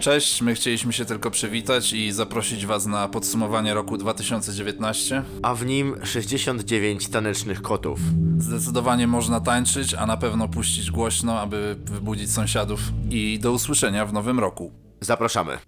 Cześć, 0.00 0.42
my 0.42 0.54
chcieliśmy 0.54 0.92
się 0.92 1.04
tylko 1.04 1.30
przywitać 1.30 1.92
i 1.92 2.12
zaprosić 2.12 2.66
Was 2.66 2.86
na 2.86 3.08
podsumowanie 3.08 3.74
roku 3.74 3.96
2019. 3.96 5.22
A 5.42 5.54
w 5.54 5.66
nim 5.66 5.96
69 6.04 7.08
tanecznych 7.08 7.62
kotów. 7.62 8.00
Zdecydowanie 8.38 9.06
można 9.06 9.40
tańczyć, 9.40 9.94
a 9.94 10.06
na 10.06 10.16
pewno 10.16 10.48
puścić 10.48 10.90
głośno, 10.90 11.40
aby 11.40 11.76
wybudzić 11.84 12.32
sąsiadów. 12.32 12.80
I 13.10 13.38
do 13.38 13.52
usłyszenia 13.52 14.06
w 14.06 14.12
nowym 14.12 14.40
roku. 14.40 14.72
Zapraszamy. 15.00 15.58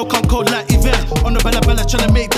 no 0.00 0.06
come 0.06 0.24
cold 0.24 0.50
like 0.50 0.70
event. 0.70 1.12
On 1.24 1.34
the 1.34 1.40
Bella 1.40 1.60
Bella, 1.60 1.84
to 1.84 2.12
make 2.12 2.29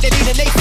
they 0.00 0.08
need 0.08 0.28
a 0.28 0.44
nation. 0.44 0.59